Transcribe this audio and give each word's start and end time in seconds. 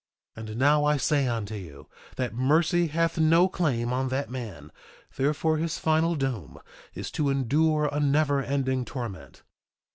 2:39 0.35 0.49
And 0.49 0.57
now 0.57 0.83
I 0.83 0.97
say 0.97 1.27
unto 1.27 1.53
you, 1.53 1.87
that 2.15 2.33
mercy 2.33 2.87
hath 2.87 3.19
no 3.19 3.47
claim 3.47 3.93
on 3.93 4.07
that 4.07 4.31
man; 4.31 4.71
therefore 5.15 5.57
his 5.57 5.77
final 5.77 6.15
doom 6.15 6.57
is 6.95 7.11
to 7.11 7.29
endure 7.29 7.85
a 7.91 7.99
never 7.99 8.41
ending 8.41 8.83
torment. 8.83 9.43